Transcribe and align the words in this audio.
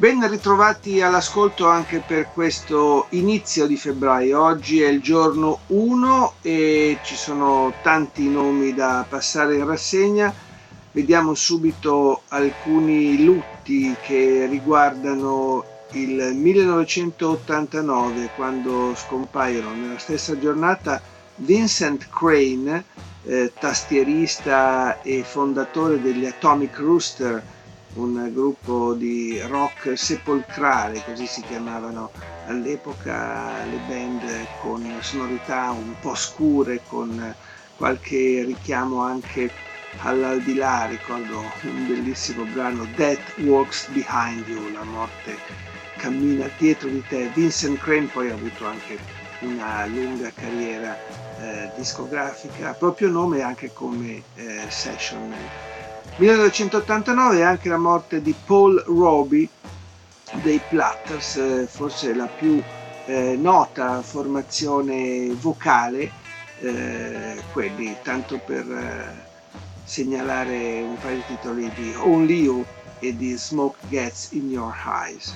Ben 0.00 0.26
ritrovati 0.30 1.02
all'ascolto 1.02 1.68
anche 1.68 1.98
per 2.00 2.30
questo 2.32 3.08
inizio 3.10 3.66
di 3.66 3.76
febbraio. 3.76 4.42
Oggi 4.42 4.80
è 4.80 4.88
il 4.88 5.02
giorno 5.02 5.58
1 5.66 6.36
e 6.40 6.96
ci 7.02 7.14
sono 7.14 7.74
tanti 7.82 8.26
nomi 8.30 8.72
da 8.72 9.04
passare 9.06 9.56
in 9.56 9.66
rassegna. 9.66 10.32
Vediamo 10.92 11.34
subito 11.34 12.22
alcuni 12.28 13.22
lutti 13.22 13.94
che 14.00 14.46
riguardano 14.48 15.62
il 15.90 16.32
1989 16.34 18.30
quando 18.34 18.94
scompaiono 18.94 19.74
nella 19.74 19.98
stessa 19.98 20.38
giornata 20.38 20.98
Vincent 21.34 22.08
Crane, 22.08 22.84
eh, 23.24 23.52
tastierista 23.58 25.02
e 25.02 25.22
fondatore 25.24 26.00
degli 26.00 26.24
Atomic 26.24 26.78
Rooster, 26.78 27.58
un 27.94 28.30
gruppo 28.32 28.94
di 28.94 29.40
rock 29.40 29.96
sepolcrale, 29.98 31.02
così 31.04 31.26
si 31.26 31.42
chiamavano 31.42 32.10
all'epoca 32.46 33.64
le 33.64 33.78
band 33.78 34.46
con 34.60 34.98
sonorità 35.02 35.70
un 35.70 35.94
po' 36.00 36.14
scure, 36.14 36.82
con 36.86 37.34
qualche 37.76 38.44
richiamo 38.44 39.02
anche 39.02 39.50
all'aldilà, 40.02 40.86
ricordo 40.86 41.52
un 41.62 41.86
bellissimo 41.86 42.44
brano 42.44 42.86
Death 42.94 43.34
Walks 43.38 43.88
Behind 43.88 44.46
You, 44.46 44.70
la 44.70 44.84
morte 44.84 45.38
cammina 45.96 46.50
dietro 46.56 46.88
di 46.88 47.02
te. 47.06 47.28
Vincent 47.28 47.78
Crane 47.78 48.06
poi 48.06 48.30
ha 48.30 48.34
avuto 48.34 48.66
anche 48.66 48.98
una 49.40 49.84
lunga 49.86 50.30
carriera 50.30 50.96
eh, 51.38 51.70
discografica, 51.74 52.72
proprio 52.74 53.08
nome 53.10 53.42
anche 53.42 53.70
come 53.72 54.22
eh, 54.34 54.66
session 54.70 55.34
1989 56.16 57.38
è 57.38 57.42
anche 57.42 57.68
la 57.68 57.78
morte 57.78 58.20
di 58.20 58.34
Paul 58.44 58.82
Roby 58.86 59.48
dei 60.42 60.60
Platters, 60.68 61.36
eh, 61.36 61.66
forse 61.66 62.14
la 62.14 62.26
più 62.26 62.62
eh, 63.06 63.36
nota 63.36 64.02
formazione 64.02 65.32
vocale, 65.32 66.10
eh, 66.60 67.40
quelli 67.52 67.96
tanto 68.02 68.38
per 68.38 68.70
eh, 68.70 69.28
segnalare 69.84 70.82
un 70.82 70.96
paio 71.00 71.16
di 71.16 71.24
titoli 71.26 71.70
di 71.74 71.94
Only 71.96 72.42
You 72.42 72.64
e 72.98 73.16
di 73.16 73.34
Smoke 73.36 73.78
Gets 73.88 74.32
in 74.32 74.50
Your 74.50 74.74
Eyes. 74.86 75.34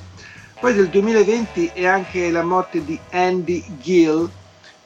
Poi 0.60 0.74
del 0.74 0.88
2020 0.88 1.72
è 1.74 1.86
anche 1.86 2.30
la 2.30 2.42
morte 2.42 2.84
di 2.84 2.98
Andy 3.10 3.64
Gill, 3.80 4.30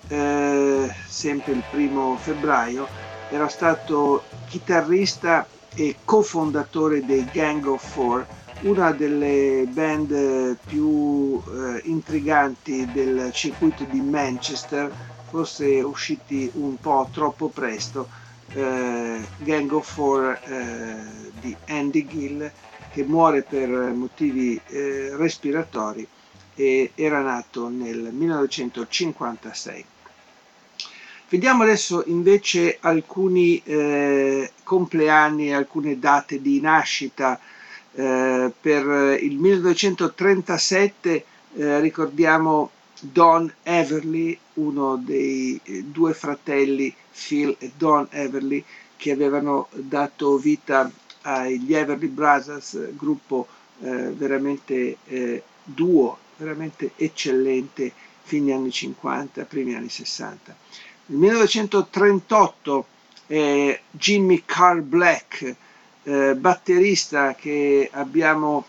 eh, 0.08 0.94
sempre 1.06 1.52
il 1.52 1.62
primo 1.70 2.16
febbraio, 2.16 2.88
era 3.30 3.48
stato 3.48 4.24
chitarrista 4.48 5.46
e 5.78 5.94
cofondatore 6.04 7.04
dei 7.04 7.24
Gang 7.32 7.64
of 7.66 7.92
Four, 7.92 8.26
una 8.62 8.90
delle 8.90 9.64
band 9.68 10.56
più 10.66 11.40
eh, 11.46 11.82
intriganti 11.84 12.90
del 12.90 13.30
circuito 13.32 13.84
di 13.84 14.00
Manchester, 14.00 14.92
forse 15.28 15.80
usciti 15.80 16.50
un 16.54 16.80
po' 16.80 17.08
troppo 17.12 17.46
presto, 17.46 18.08
eh, 18.54 19.20
Gang 19.36 19.70
of 19.70 19.88
Four 19.88 20.40
eh, 20.42 21.30
di 21.38 21.56
Andy 21.68 22.08
Gill, 22.08 22.50
che 22.90 23.04
muore 23.04 23.42
per 23.42 23.68
motivi 23.68 24.60
eh, 24.66 25.14
respiratori 25.14 26.04
e 26.56 26.90
era 26.96 27.20
nato 27.20 27.68
nel 27.68 28.10
1956. 28.12 29.84
Vediamo 31.30 31.62
adesso 31.64 32.04
invece 32.06 32.78
alcuni 32.80 33.60
eh, 33.62 34.50
compleanni, 34.62 35.52
alcune 35.52 35.98
date 35.98 36.40
di 36.40 36.58
nascita. 36.58 37.38
Eh, 37.92 38.50
per 38.58 39.18
il 39.22 39.36
1937 39.36 41.24
eh, 41.54 41.80
ricordiamo 41.80 42.70
Don 43.00 43.52
Everly, 43.62 44.38
uno 44.54 44.96
dei 44.96 45.60
eh, 45.64 45.82
due 45.84 46.14
fratelli 46.14 46.94
Phil 47.12 47.54
e 47.58 47.72
Don 47.76 48.06
Everly, 48.10 48.64
che 48.96 49.10
avevano 49.12 49.68
dato 49.72 50.38
vita 50.38 50.90
agli 51.22 51.74
Everly 51.74 52.06
Brothers, 52.08 52.92
gruppo 52.96 53.46
eh, 53.80 54.12
veramente 54.12 54.96
eh, 55.04 55.42
duo, 55.62 56.16
veramente 56.38 56.92
eccellente, 56.96 57.92
fine 58.22 58.54
anni 58.54 58.70
50, 58.70 59.44
primi 59.44 59.74
anni 59.74 59.90
60. 59.90 60.56
Nel 61.10 61.20
1938 61.20 62.86
eh, 63.28 63.80
Jimmy 63.92 64.42
Carl 64.44 64.82
Black, 64.82 65.56
eh, 66.02 66.34
batterista 66.34 67.34
che 67.34 67.88
abbiamo 67.90 68.66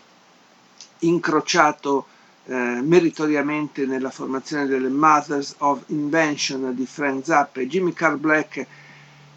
incrociato 1.00 2.06
eh, 2.46 2.54
meritoriamente 2.54 3.84
nella 3.84 4.08
formazione 4.08 4.64
delle 4.66 4.88
Mothers 4.88 5.56
of 5.58 5.82
Invention 5.88 6.74
di 6.74 6.86
Frank 6.86 7.26
Zappa. 7.26 7.60
Jimmy 7.60 7.92
Carl 7.92 8.16
Black 8.16 8.66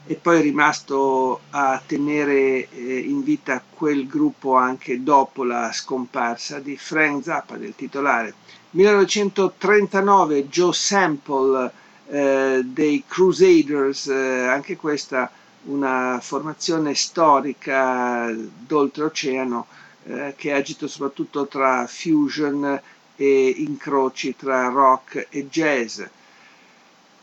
è 0.06 0.14
poi 0.16 0.42
rimasto 0.42 1.42
a 1.50 1.82
tenere 1.86 2.70
eh, 2.70 3.00
in 3.00 3.22
vita 3.22 3.62
quel 3.70 4.08
gruppo 4.08 4.56
anche 4.56 5.04
dopo 5.04 5.44
la 5.44 5.74
scomparsa 5.74 6.60
di 6.60 6.78
Frank 6.78 7.26
Zappa, 7.26 7.58
del 7.58 7.76
titolare. 7.76 8.34
1939 8.72 10.48
Joe 10.48 10.72
Sample 10.72 11.82
dei 12.08 13.04
Crusaders, 13.08 14.08
eh, 14.08 14.46
anche 14.48 14.76
questa 14.76 15.32
una 15.66 16.20
formazione 16.22 16.94
storica 16.94 18.30
d'oltreoceano 18.34 19.66
eh, 20.06 20.34
che 20.36 20.52
agito 20.52 20.88
soprattutto 20.88 21.48
tra 21.48 21.88
fusion 21.88 22.82
e 23.16 23.48
incroci 23.58 24.36
tra 24.36 24.68
rock 24.68 25.28
e 25.30 25.48
jazz. 25.48 26.02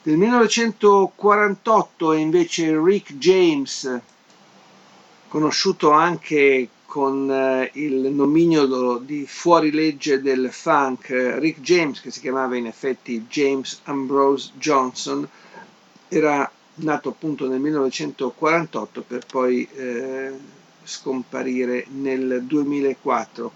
Nel 0.02 0.16
1948 0.16 2.12
è 2.12 2.18
invece 2.18 2.80
Rick 2.82 3.14
James, 3.16 4.00
conosciuto 5.28 5.90
anche 5.90 6.68
con 6.90 7.30
eh, 7.30 7.70
il 7.74 8.10
nomignolo 8.10 8.98
di 8.98 9.24
fuorilegge 9.24 10.20
del 10.20 10.50
funk 10.50 11.36
Rick 11.38 11.60
James, 11.60 12.00
che 12.00 12.10
si 12.10 12.18
chiamava 12.18 12.56
in 12.56 12.66
effetti 12.66 13.26
James 13.28 13.82
Ambrose 13.84 14.50
Johnson, 14.58 15.26
era 16.08 16.50
nato 16.74 17.10
appunto 17.10 17.46
nel 17.48 17.60
1948 17.60 19.04
per 19.06 19.24
poi 19.24 19.68
eh, 19.72 20.32
scomparire 20.82 21.86
nel 21.90 22.42
2004. 22.42 23.52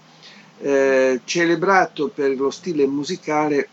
Eh, 0.59 1.19
celebrato 1.25 2.07
per 2.07 2.37
lo 2.37 2.49
stile 2.49 2.87
musicale, 2.87 3.67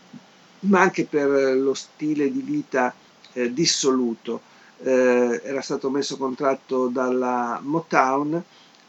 ma 0.61 0.81
anche 0.81 1.05
per 1.05 1.55
lo 1.55 1.73
stile 1.73 2.29
di 2.29 2.41
vita 2.41 2.93
eh, 3.31 3.53
dissoluto. 3.53 4.41
Eh, 4.81 5.39
era 5.41 5.61
stato 5.61 5.89
messo 5.89 6.17
contratto 6.17 6.87
dalla 6.87 7.61
Motown 7.63 8.43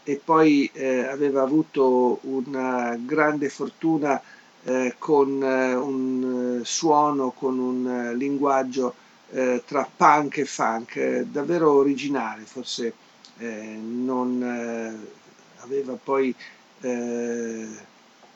e 0.07 0.21
poi 0.23 0.69
eh, 0.71 0.99
aveva 1.07 1.41
avuto 1.41 2.19
una 2.21 2.95
grande 2.95 3.49
fortuna 3.49 4.21
eh, 4.63 4.95
con 4.99 5.41
eh, 5.43 5.73
un 5.73 6.59
eh, 6.61 6.65
suono, 6.65 7.31
con 7.31 7.57
un 7.57 7.87
eh, 7.87 8.15
linguaggio 8.15 8.95
tra 9.65 9.89
punk 9.97 10.37
e 10.37 10.45
funk, 10.45 11.21
davvero 11.23 11.73
originale, 11.73 12.43
forse 12.43 12.93
non 13.37 14.41
aveva 15.57 15.97
poi 16.01 16.33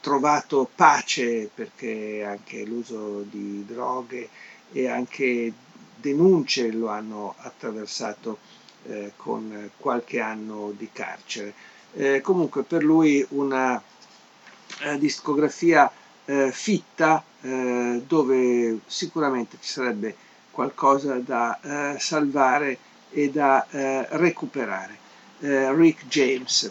trovato 0.02 0.70
pace 0.76 1.50
perché 1.54 2.26
anche 2.28 2.66
l'uso 2.66 3.22
di 3.30 3.64
droghe 3.66 4.28
e 4.74 4.90
anche 4.90 5.54
denunce 5.96 6.72
lo 6.72 6.88
hanno 6.88 7.36
attraversato 7.38 8.40
eh, 8.88 9.14
con 9.16 9.70
qualche 9.78 10.20
anno 10.20 10.74
di 10.76 10.90
carcere. 10.92 11.54
Eh, 11.94 12.22
comunque 12.22 12.64
per 12.64 12.84
lui 12.84 13.26
una 13.30 13.82
eh, 14.82 14.98
discografia 14.98 15.92
eh, 16.26 16.52
fitta 16.52 17.24
eh, 17.42 18.04
dove 18.06 18.80
sicuramente 18.86 19.58
ci 19.60 19.70
sarebbe 19.70 20.16
qualcosa 20.52 21.16
da 21.16 21.58
salvare 21.98 22.78
e 23.12 23.30
da 23.30 23.66
recuperare. 24.10 24.98
Rick 25.40 26.06
James. 26.08 26.70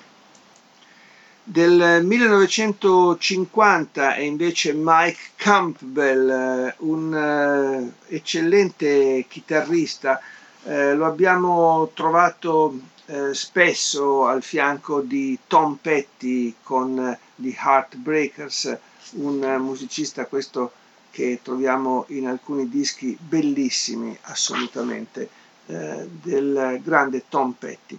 Del 1.42 2.04
1950 2.04 4.14
è 4.14 4.20
invece 4.20 4.74
Mike 4.74 5.30
Campbell, 5.36 6.74
un 6.80 7.90
eccellente 8.08 9.24
chitarrista. 9.26 10.20
Uh, 10.68 10.94
lo 10.96 11.06
abbiamo 11.06 11.90
trovato 11.94 12.78
uh, 13.06 13.32
spesso 13.32 14.26
al 14.26 14.42
fianco 14.42 15.00
di 15.00 15.38
Tom 15.46 15.76
Petty 15.80 16.56
con 16.62 17.16
gli 17.36 17.54
Heartbreakers, 17.56 18.76
un 19.12 19.56
musicista 19.60 20.26
questo 20.26 20.72
che 21.10 21.40
troviamo 21.42 22.04
in 22.08 22.26
alcuni 22.26 22.68
dischi 22.68 23.16
bellissimi 23.18 24.14
assolutamente 24.22 25.30
del 25.64 26.80
grande 26.82 27.24
Tom 27.28 27.52
Petty. 27.52 27.98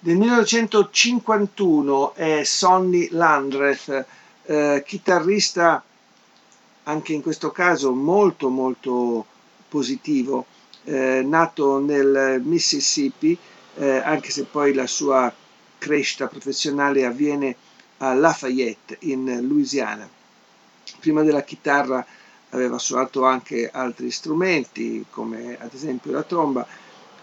Del 0.00 0.16
1951 0.16 2.14
è 2.14 2.42
Sonny 2.42 3.08
Landreth, 3.10 4.06
eh, 4.46 4.82
chitarrista 4.84 5.80
anche 6.82 7.12
in 7.12 7.22
questo 7.22 7.52
caso 7.52 7.92
molto 7.92 8.48
molto 8.48 9.24
positivo, 9.68 10.46
eh, 10.84 11.22
nato 11.22 11.78
nel 11.78 12.40
Mississippi, 12.44 13.36
eh, 13.76 13.96
anche 13.98 14.30
se 14.30 14.44
poi 14.44 14.74
la 14.74 14.86
sua 14.86 15.32
crescita 15.78 16.28
professionale 16.28 17.04
avviene 17.04 17.56
a 17.98 18.14
Lafayette 18.14 18.98
in 19.00 19.40
Louisiana. 19.46 20.08
Prima 21.00 21.22
della 21.22 21.42
chitarra 21.42 22.04
aveva 22.50 22.78
suonato 22.78 23.24
anche 23.24 23.70
altri 23.70 24.10
strumenti 24.10 25.04
come 25.10 25.56
ad 25.58 25.72
esempio 25.72 26.12
la 26.12 26.22
tromba, 26.22 26.66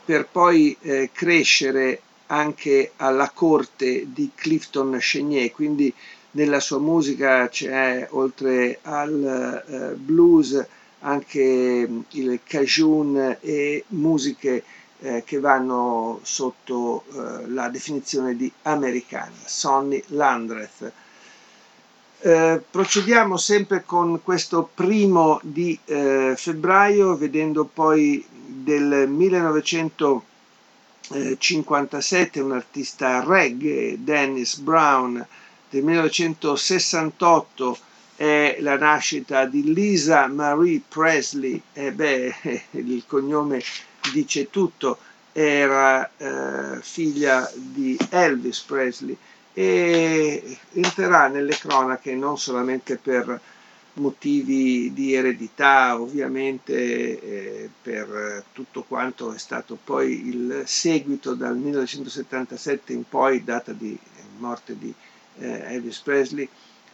per 0.04 0.28
poi 0.28 0.76
eh, 0.82 1.10
crescere 1.14 2.02
anche 2.28 2.94
alla 2.98 3.30
corte 3.30 4.08
di 4.12 4.32
Clifton 4.36 4.98
Chenier, 5.00 5.52
quindi 5.52 5.94
nella 6.32 6.60
sua 6.60 6.80
musica 6.80 7.48
c'è 7.48 8.08
oltre 8.12 8.80
al 8.84 9.96
uh, 9.96 9.98
blues 9.98 10.66
anche 11.00 11.90
il 12.10 12.40
cajun 12.44 13.38
e 13.40 13.84
musiche 13.90 14.64
eh, 15.02 15.24
che 15.26 15.40
vanno 15.40 16.20
sotto 16.24 17.04
eh, 17.14 17.48
la 17.48 17.70
definizione 17.70 18.36
di 18.36 18.52
americana, 18.64 19.32
Sonny 19.46 20.04
Landreth. 20.08 20.92
Eh, 22.22 22.62
procediamo 22.70 23.38
sempre 23.38 23.84
con 23.86 24.22
questo 24.24 24.70
primo 24.74 25.40
di 25.42 25.80
eh, 25.86 26.34
febbraio, 26.36 27.16
vedendo 27.16 27.64
poi 27.66 28.26
del 28.30 29.08
1900 29.08 30.24
57, 31.40 32.40
un 32.40 32.52
artista 32.52 33.24
reggae, 33.26 33.98
Dennis 34.04 34.58
Brown, 34.58 35.26
del 35.70 35.84
1968 35.84 37.78
è 38.20 38.58
la 38.60 38.78
nascita 38.78 39.46
di 39.46 39.74
Lisa 39.74 40.28
Marie 40.28 40.82
Presley, 40.86 41.62
e 41.72 41.94
beh, 41.94 42.36
il 42.72 43.06
cognome 43.08 43.62
dice 44.12 44.50
tutto, 44.50 44.98
era 45.32 46.10
eh, 46.18 46.82
figlia 46.82 47.50
di 47.56 47.98
Elvis 48.10 48.60
Presley 48.60 49.16
e 49.54 50.58
entrerà 50.74 51.30
nelle 51.30 51.56
cronache 51.58 52.14
non 52.14 52.38
solamente 52.38 52.98
per 52.98 53.40
motivi 53.94 54.92
di 54.92 55.14
eredità, 55.14 55.98
ovviamente 55.98 56.74
eh, 56.74 57.70
per 57.82 58.44
tutto 58.52 58.84
quanto 58.84 59.32
è 59.32 59.38
stato 59.38 59.78
poi 59.82 60.28
il 60.28 60.64
seguito 60.66 61.36
dal 61.36 61.56
1977 61.56 62.92
in 62.92 63.08
poi, 63.08 63.46
data 63.46 63.72
di 63.72 63.98
morte 64.40 64.78
di 64.78 64.94
eh, 65.38 65.74
Elvis 65.74 66.00
Presley, 66.00 66.50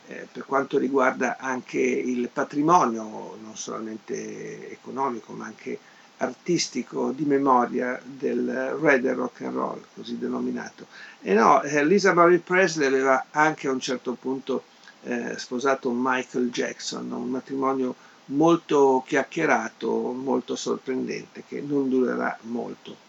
eh, 0.07 0.27
per 0.31 0.45
quanto 0.45 0.77
riguarda 0.77 1.37
anche 1.37 1.79
il 1.79 2.29
patrimonio, 2.31 3.37
non 3.41 3.55
solamente 3.55 4.71
economico, 4.71 5.33
ma 5.33 5.45
anche 5.45 5.79
artistico 6.17 7.11
di 7.11 7.25
memoria 7.25 7.99
del 8.03 8.77
red 8.79 9.05
rock 9.07 9.41
and 9.41 9.53
roll, 9.53 9.83
così 9.93 10.17
denominato. 10.17 10.87
E 11.21 11.33
no, 11.33 11.61
eh, 11.63 11.85
Lisa 11.85 12.13
Marie 12.13 12.39
Presley 12.39 12.87
aveva 12.87 13.25
anche 13.31 13.67
a 13.67 13.71
un 13.71 13.79
certo 13.79 14.13
punto 14.13 14.63
eh, 15.03 15.37
sposato 15.37 15.91
Michael 15.91 16.49
Jackson, 16.49 17.11
un 17.11 17.29
matrimonio 17.29 17.95
molto 18.25 19.03
chiacchierato, 19.05 20.11
molto 20.11 20.55
sorprendente, 20.55 21.43
che 21.47 21.61
non 21.61 21.89
durerà 21.89 22.37
molto. 22.41 23.03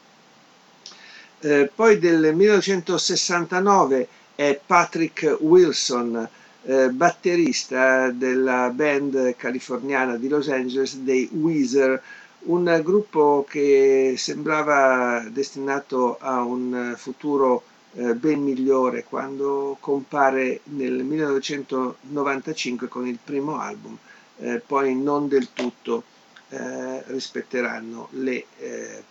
Eh, 1.41 1.71
poi 1.75 1.99
del 1.99 2.35
1969 2.35 4.09
è 4.35 4.61
Patrick 4.65 5.37
Wilson, 5.41 6.29
eh, 6.69 6.91
batterista 6.91 8.11
della 8.11 8.71
band 8.75 9.37
californiana 9.37 10.17
di 10.17 10.27
Los 10.29 10.49
Angeles 10.49 10.97
dei 10.99 11.29
Weezer, 11.33 12.03
un 12.41 12.81
gruppo 12.83 13.47
che 13.49 14.15
sembrava 14.17 15.25
destinato 15.31 16.19
a 16.19 16.43
un 16.43 16.95
futuro 16.97 17.63
eh, 17.95 18.15
ben 18.15 18.43
migliore 18.43 19.05
quando 19.05 19.77
compare 19.79 20.61
nel 20.65 21.05
1995 21.05 22.89
con 22.89 23.07
il 23.07 23.19
primo 23.23 23.61
album, 23.61 23.97
eh, 24.39 24.61
poi 24.67 24.95
non 24.97 25.29
del 25.29 25.53
tutto 25.53 26.03
rispetteranno 26.49 28.07
le 28.13 28.47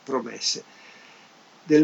promesse. 0.06 0.64
Del 1.66 1.84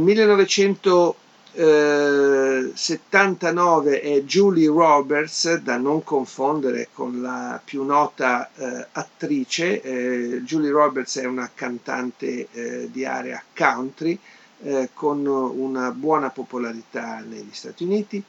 1979 1.53 4.01
è 4.01 4.21
Julie 4.23 4.67
Roberts, 4.67 5.55
da 5.55 5.77
non 5.77 6.03
confondere 6.03 6.89
con 6.93 7.21
la 7.21 7.61
più 7.63 7.83
nota 7.83 8.49
eh, 8.55 8.87
attrice. 8.91 9.81
Eh, 9.81 10.41
Julie 10.43 10.71
Roberts 10.71 11.17
è 11.17 11.25
una 11.25 11.49
cantante 11.53 12.47
di 12.89 13.05
area 13.05 13.41
country, 13.55 14.17
eh, 14.63 14.89
con 14.93 15.25
una 15.25 15.89
buona 15.91 16.29
popolarità 16.29 17.23
negli 17.27 17.49
Stati 17.51 17.83
Uniti 17.83 18.23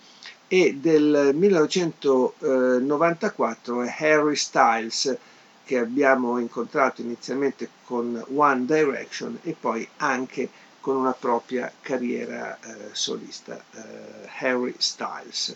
e 0.48 0.76
del 0.78 1.32
1994 1.34 3.82
è 3.82 3.94
Harry 3.98 4.36
Styles 4.36 5.16
che 5.64 5.78
abbiamo 5.78 6.38
incontrato 6.38 7.00
inizialmente 7.00 7.68
con 7.84 8.22
One 8.34 8.64
Direction 8.66 9.38
e 9.42 9.56
poi 9.58 9.88
anche 9.98 10.48
con 10.82 10.96
una 10.96 11.12
propria 11.12 11.72
carriera 11.80 12.58
eh, 12.60 12.88
solista, 12.90 13.56
eh, 13.72 14.28
Harry 14.40 14.74
Styles, 14.76 15.48
eh, 15.50 15.54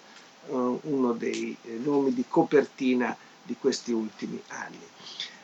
uno 0.83 1.13
dei 1.13 1.55
nomi 1.83 2.15
di 2.15 2.25
copertina 2.29 3.15
di 3.43 3.57
questi 3.61 3.91
ultimi 3.91 4.41
anni. 4.49 4.79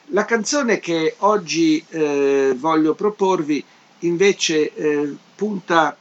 La 0.07 0.25
canzone 0.25 0.79
che 0.79 1.17
oggi 1.19 1.85
eh, 1.89 2.55
voglio 2.57 2.95
proporvi 2.95 3.63
invece 4.01 4.73
eh, 4.73 5.17
punta 5.35 5.97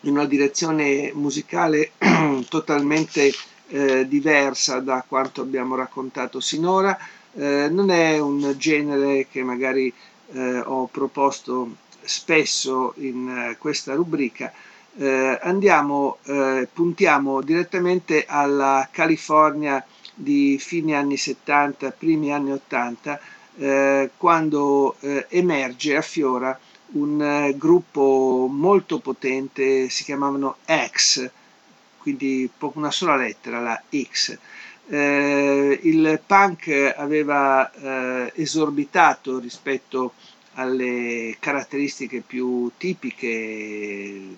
in 0.00 0.12
una 0.12 0.24
direzione 0.24 1.10
musicale 1.12 1.92
totalmente 2.48 3.30
eh, 3.68 4.08
diversa 4.08 4.80
da 4.80 5.04
quanto 5.06 5.42
abbiamo 5.42 5.74
raccontato 5.74 6.40
sinora. 6.40 6.96
Eh, 7.34 7.68
non 7.70 7.90
è 7.90 8.18
un 8.18 8.54
genere 8.56 9.26
che 9.30 9.42
magari 9.42 9.92
eh, 10.32 10.58
ho 10.60 10.86
proposto 10.86 11.84
spesso 12.06 12.94
in 12.98 13.28
eh, 13.28 13.56
questa 13.58 13.94
rubrica. 13.94 14.52
Eh, 14.98 15.38
andiamo, 15.42 16.16
puntiamo 16.72 17.42
direttamente 17.42 18.24
alla 18.26 18.88
California 18.90 19.84
di 20.14 20.56
fine 20.58 20.94
anni 20.94 21.18
70, 21.18 21.90
primi 21.90 22.32
anni 22.32 22.52
80, 22.52 23.20
quando 24.16 24.96
emerge, 25.28 25.96
affiora 25.96 26.58
un 26.92 27.20
eh, 27.20 27.56
gruppo 27.56 28.46
molto 28.50 28.98
potente, 29.00 29.88
si 29.88 30.04
chiamavano 30.04 30.58
X, 30.66 31.28
quindi 31.98 32.48
una 32.58 32.90
sola 32.90 33.16
lettera, 33.16 33.60
la 33.60 33.82
X. 33.90 34.38
Eh, 34.88 35.80
il 35.82 36.20
punk 36.24 36.94
aveva 36.96 37.70
eh, 37.72 38.32
esorbitato 38.36 39.40
rispetto 39.40 40.12
alle 40.56 41.36
caratteristiche 41.38 42.22
più 42.26 42.70
tipiche 42.76 44.36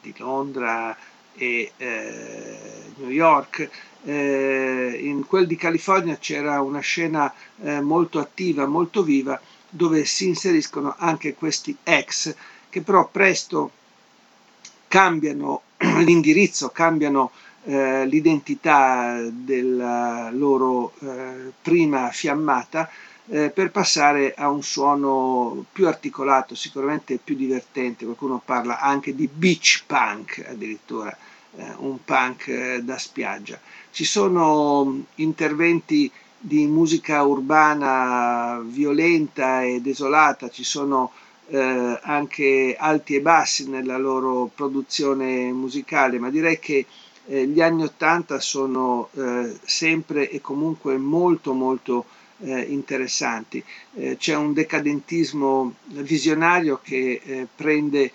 di 0.00 0.14
Londra 0.16 0.96
e 1.34 1.72
eh, 1.76 2.58
New 2.96 3.10
York. 3.10 3.68
Eh, 4.04 5.00
in 5.02 5.26
quel 5.26 5.46
di 5.46 5.56
California 5.56 6.16
c'era 6.16 6.60
una 6.60 6.80
scena 6.80 7.32
eh, 7.62 7.80
molto 7.80 8.18
attiva, 8.18 8.66
molto 8.66 9.02
viva 9.02 9.40
dove 9.68 10.04
si 10.04 10.28
inseriscono 10.28 10.94
anche 10.96 11.34
questi 11.34 11.76
ex 11.82 12.34
che 12.70 12.82
però 12.82 13.08
presto 13.08 13.70
cambiano 14.88 15.62
l'indirizzo, 15.78 16.68
cambiano 16.70 17.32
eh, 17.64 18.06
l'identità 18.06 19.20
della 19.28 20.30
loro 20.32 20.92
eh, 21.00 21.52
prima 21.60 22.10
fiammata 22.10 22.88
eh, 23.28 23.50
per 23.50 23.70
passare 23.70 24.34
a 24.34 24.48
un 24.48 24.62
suono 24.62 25.64
più 25.72 25.86
articolato, 25.88 26.54
sicuramente 26.54 27.18
più 27.22 27.34
divertente, 27.34 28.04
qualcuno 28.04 28.40
parla 28.44 28.78
anche 28.80 29.14
di 29.14 29.28
beach 29.32 29.84
punk 29.86 30.44
addirittura, 30.48 31.16
eh, 31.56 31.72
un 31.78 31.98
punk 32.04 32.46
eh, 32.48 32.82
da 32.82 32.98
spiaggia. 32.98 33.58
Ci 33.90 34.04
sono 34.04 34.84
mm, 34.84 35.00
interventi 35.16 36.10
di 36.38 36.66
musica 36.66 37.22
urbana 37.24 38.60
violenta 38.64 39.62
e 39.62 39.80
desolata, 39.80 40.48
ci 40.48 40.62
sono 40.64 41.10
eh, 41.48 41.98
anche 42.02 42.76
alti 42.78 43.16
e 43.16 43.20
bassi 43.20 43.68
nella 43.68 43.96
loro 43.96 44.50
produzione 44.54 45.50
musicale, 45.52 46.18
ma 46.18 46.30
direi 46.30 46.58
che 46.60 46.86
eh, 47.28 47.46
gli 47.46 47.60
anni 47.60 47.82
Ottanta 47.82 48.38
sono 48.38 49.08
eh, 49.14 49.56
sempre 49.64 50.30
e 50.30 50.40
comunque 50.40 50.96
molto 50.96 51.52
molto 51.52 52.04
eh, 52.40 52.60
interessanti. 52.60 53.62
Eh, 53.94 54.16
c'è 54.18 54.34
un 54.34 54.52
decadentismo 54.52 55.74
visionario 55.86 56.80
che 56.82 57.20
eh, 57.24 57.46
prende 57.54 58.12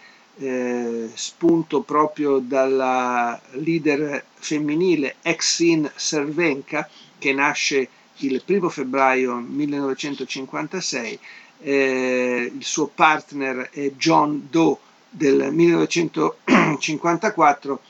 spunto 1.13 1.81
proprio 1.81 2.39
dalla 2.39 3.39
leader 3.51 4.23
femminile 4.33 5.17
Exin 5.21 5.91
Cervenka 5.95 6.89
che 7.19 7.31
nasce 7.33 7.87
il 8.15 8.41
1 8.43 8.69
febbraio 8.69 9.35
1956 9.35 11.19
eh, 11.61 12.51
il 12.53 12.63
suo 12.63 12.87
partner 12.87 13.69
è 13.71 13.91
John 13.91 14.47
Doe 14.49 14.77
del 15.09 15.51
1954, 15.51 17.81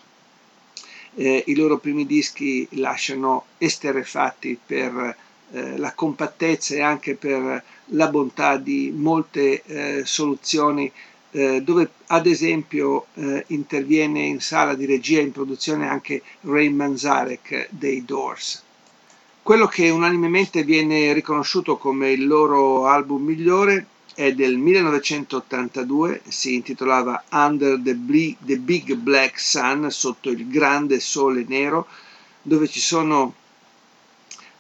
eh, 1.15 1.43
i 1.47 1.55
loro 1.55 1.77
primi 1.77 2.05
dischi 2.05 2.67
lasciano 2.71 3.45
esterrefatti 3.57 4.57
per 4.63 5.15
eh, 5.51 5.77
la 5.77 5.93
compattezza 5.93 6.75
e 6.75 6.81
anche 6.81 7.15
per 7.15 7.63
la 7.86 8.08
bontà 8.08 8.58
di 8.58 8.93
molte 8.96 9.63
eh, 9.63 10.01
soluzioni 10.05 10.91
eh, 11.31 11.62
dove 11.62 11.89
ad 12.08 12.25
esempio 12.25 13.05
eh, 13.13 13.46
interviene 13.48 14.22
in 14.22 14.41
sala 14.41 14.75
di 14.75 14.86
regia 14.86 15.20
e 15.20 15.24
in 15.24 15.31
produzione 15.31 15.88
anche 15.88 16.22
Ray 16.41 16.70
Manzarek 16.70 17.70
dei 17.70 18.03
Doors. 18.03 18.63
Quello 19.41 19.65
che 19.65 19.89
unanimemente 19.89 20.63
viene 20.63 21.13
riconosciuto 21.13 21.77
come 21.77 22.12
il 22.12 22.27
loro 22.27 22.86
album 22.88 23.24
migliore 23.24 23.88
è 24.13 24.34
del 24.34 24.58
1982, 24.58 26.22
si 26.27 26.53
intitolava 26.55 27.24
Under 27.31 27.79
the, 27.81 27.96
Big 27.96 28.93
Black 28.96 29.39
Sun, 29.39 29.89
sotto 29.89 30.29
il 30.29 30.48
grande 30.48 31.00
sole 31.00 31.46
nero, 31.48 31.88
dove 32.41 32.67
ci 32.67 32.79
sono 32.79 33.34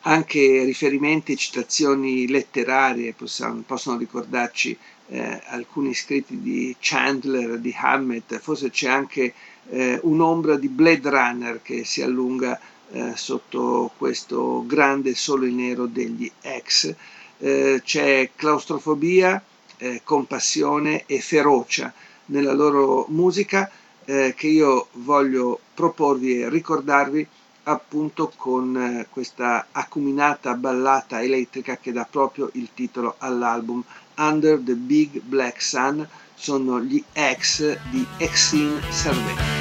anche 0.01 0.63
riferimenti 0.63 1.33
e 1.33 1.35
citazioni 1.35 2.27
letterarie, 2.27 3.13
possono, 3.13 3.63
possono 3.65 3.97
ricordarci 3.97 4.77
eh, 5.07 5.41
alcuni 5.47 5.93
scritti 5.93 6.41
di 6.41 6.75
Chandler, 6.79 7.59
di 7.59 7.75
Hammett, 7.77 8.39
forse 8.39 8.69
c'è 8.69 8.89
anche 8.89 9.33
eh, 9.69 9.99
un'ombra 10.03 10.55
di 10.55 10.69
Blade 10.69 11.09
Runner 11.09 11.61
che 11.61 11.83
si 11.83 12.01
allunga 12.01 12.59
eh, 12.91 13.13
sotto 13.15 13.91
questo 13.97 14.65
grande 14.65 15.13
sole 15.15 15.49
nero 15.49 15.85
degli 15.85 16.31
ex. 16.41 16.93
Eh, 17.37 17.81
c'è 17.83 18.31
claustrofobia, 18.35 19.43
eh, 19.77 20.01
compassione 20.03 21.03
e 21.05 21.19
ferocia 21.19 21.93
nella 22.25 22.53
loro 22.53 23.05
musica 23.09 23.69
eh, 24.05 24.33
che 24.35 24.47
io 24.47 24.87
voglio 24.93 25.59
proporvi 25.73 26.41
e 26.41 26.49
ricordarvi 26.49 27.27
appunto 27.63 28.31
con 28.35 28.75
eh, 28.75 29.07
questa 29.09 29.67
acuminata 29.71 30.53
ballata 30.55 31.21
elettrica 31.21 31.77
che 31.77 31.91
dà 31.91 32.07
proprio 32.09 32.49
il 32.53 32.69
titolo 32.73 33.15
all'album 33.19 33.83
Under 34.17 34.59
the 34.59 34.75
Big 34.75 35.21
Black 35.21 35.61
Sun 35.61 36.07
sono 36.35 36.81
gli 36.81 37.03
ex 37.13 37.77
di 37.89 38.05
Exin 38.17 38.79
Servet. 38.89 39.60